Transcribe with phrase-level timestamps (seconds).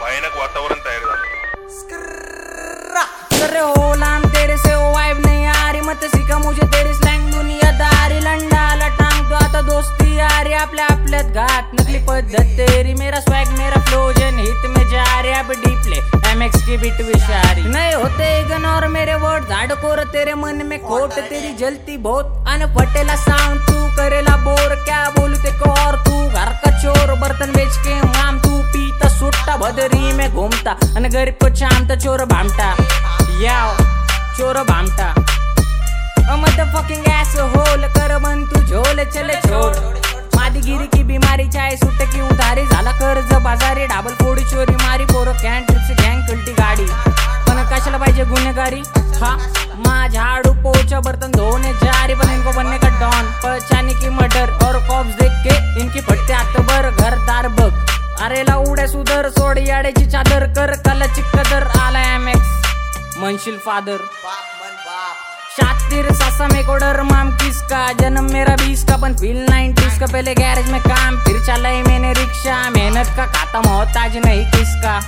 [0.00, 1.24] भयानक वातावरण तयार झालं.
[3.30, 6.94] कर हो लाम तेरे से हो ओ वाइब नहीं आ रही मत सिका मुझे तेरी
[6.94, 10.52] स्लँग दुनियादारी लंडाला टांगतो आता दोस्ती यारी.
[10.52, 12.94] आपल्या आपल्यात घात नकली पद्धत तेरी.
[12.94, 15.98] मेरा स्वैग मेरा फ्लोजन हित में जा रही अब डीपले
[16.30, 21.12] एमएक्स की बिट विशारी नहीं होते इग्नोर मेरे वर्ड झाड़कोर तेरे मन में खोट.
[21.12, 22.26] तेरी जलती बहुत.
[22.48, 24.74] अन फटेला साउंड तू करेला बोर.
[30.96, 32.68] अन गरीब को चामता चोर भामटा
[33.44, 33.76] याव
[34.36, 35.08] चोर भामटा
[36.42, 39.74] मदरफकिंग एस होल कर बन तू झोल चले छोड़
[40.36, 45.38] मादीगिरी की बीमारी चाहे सुट की उधारी झाला कर्ज बाजारी डाबल फोडी चोरी मारी पोरं
[45.42, 46.86] कॅन ट्रिप्स गँग कलटी गाडी
[47.48, 48.82] पण कशाला पाहिजे गुन्हेगारी
[49.22, 49.30] हा
[49.86, 54.78] मा झाड़ू पोछा बर्तन धोने जारी पण इनको बनने का डॉन पहचाने की मर्डर और
[54.88, 57.48] कॉप्स देख के इनकी फटते आतबर घर दार
[58.26, 61.66] अरेला उड्या सुधर सोड याड्याची चादर कर कलाची कदर.
[61.80, 63.98] आला एम एक्स म्हणशील फादर
[65.56, 70.06] शातिर सासा में को डर माम किसका जन्म मेरा बीस का पन फील नाइनटीज का.
[70.06, 74.98] पहले गैरेज में काम फिर चला ही मैंने रिक्शा मेहनत का खाता मोहताज नहीं किसका.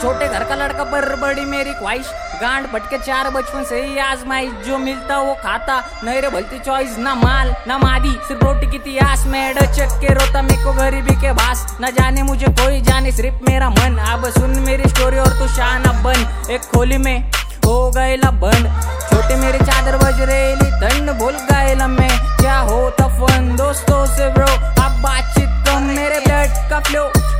[0.00, 2.06] छोटे घर का लड़का पर बड़ी मेरी ख्वाहिश।
[2.40, 6.98] गांड भटके चार बचपन से ही आजमाइश। जो मिलता वो खाता। नहीं रे भलती चॉइस
[6.98, 11.14] ना माल, ना मादी। सिर्फ़ रोटी की तिहास में चक के रोता मेरे को गरीबी
[11.20, 15.38] के भास न जाने मुझे कोई जाने, सिर्फ़ मेरा मन। अब सुन मेरी स्टोरी और
[15.38, 17.30] तू शान बन। एक खोली में
[17.66, 18.66] हो गएला बंद
[19.02, 19.36] छोटे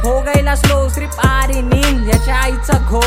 [0.05, 3.01] हो गएला स्लो सिर्फ आरी रही नींद याच्या आईचा घो.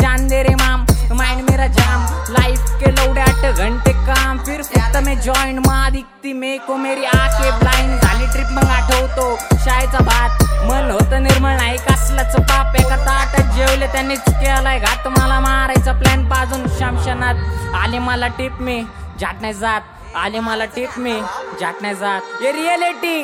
[0.00, 0.84] जान दे रे माम
[1.16, 2.06] माइंड मेरा जाम.
[2.32, 4.38] लाइफ के लोडे आठ घंटे काम.
[4.46, 9.36] फिर फक्त मैं जॉईन मा दिखती मे को मेरी आके ब्लाइंड झाली ट्रिप मग आठवतो
[9.64, 10.42] शाळेचा भात.
[10.70, 12.76] मन होतं निर्मळ नाही कसलाच पाप.
[12.80, 15.08] एका ताटात जेवले त्यांनी केलाय घात.
[15.18, 18.82] मला मारायचा प्लॅन पाजून शामशानात आले मला टिप मी
[19.20, 19.80] जात नाही जात.
[20.16, 21.20] आले मला टिप मी
[21.60, 22.42] जात नाही जात.
[22.42, 23.22] ये रियलिटी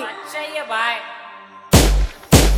[0.71, 0.99] बाय.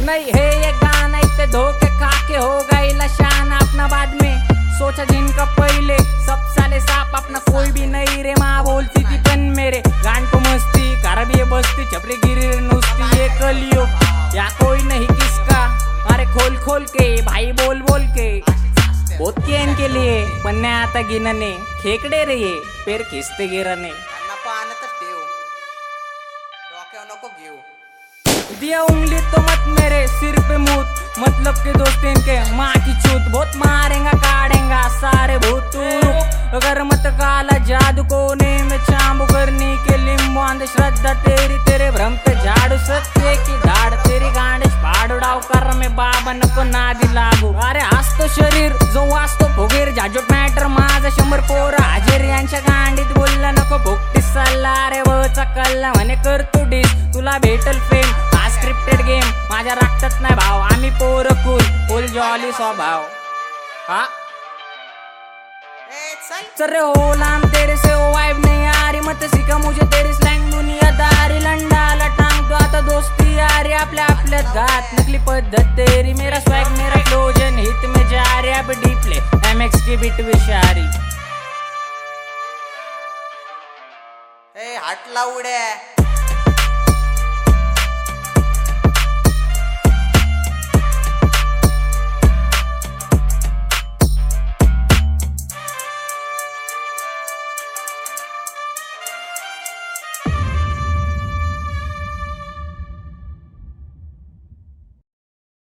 [0.00, 4.34] नहीं, है ये गाना इतने धोखे खा के हो गई लशान अपना बाद में।
[4.78, 9.41] सोचा जिनका पहले सब साले साप, अपना कोई भी नहीं रे माँ बोलती थी पन
[9.56, 13.83] मेरे। गान को मस्ती खराब ये बस्ती चपड़ी गिरी नुस्ती, ये कलियो।
[14.37, 15.60] या कोई नहीं किसका?
[16.15, 18.28] अरे खोल खोल के, भाई बोल बोल के।
[19.19, 21.53] बहुत के इनके लिए, पन्ने आता गिनने।
[21.83, 22.55] खेकडे रे ये,
[22.87, 25.19] पेर खिसते गिरने। त्यांना पाहण्यातच ठेव
[26.71, 27.56] डोक्यावर नको घेऊ
[28.61, 33.33] दिया उंगली तो मत मेरे सिर पे मूत। मतलब के दोस्त इनके माँ की छूत।
[33.33, 35.77] बहुत मारेगा, काटेगा, सारे भूत।
[36.55, 42.34] अगर मत काला जादू कोने में चांबू करने के लिंबू अंधश्रद्धा तेरी, तेरे भ्रम पे
[42.34, 47.81] झाड़ू। सत्य की धाड़ तेरी गांडिश फाड़ उड़ाव कर में बाबा नको नादी लागू। अरे
[47.99, 53.78] असतो शरीर, जो वाचतो फुगीर जाजोट मॅटर माझा शंभर पोर हाजीर, यांच्या गांडीत बोलला नको,
[53.84, 58.29] भुकटी सल्ला रे वचा कल्ला म्हणे करतो डिस तुला भेटल फेम
[59.60, 60.60] माझ्या राखतात नाही भाव.
[60.65, 63.03] आम्ही पोर कुल फुल जॉली स्वभाव.
[63.88, 64.04] हा?
[65.91, 66.15] ए
[66.59, 70.12] चल रे हो लाम तेरे से ओ वाइब नहीं आ रही मत सीखा मुझे तेरी
[70.15, 73.72] स्लैंग स्लँग दुनियादारी लंडाला टांगतो आता दोस्ती यारी.
[73.82, 76.12] आपल्या आपल्यात घात नकली पद्धत तेरी.
[76.22, 80.88] मेरा स्वैग मेरा फ्लोजन हित में जा रही अब डीपले एमएक्स की बिट विशारी
[84.56, 86.00] ए हाटला उड्या.